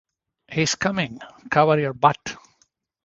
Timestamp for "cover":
1.51-1.79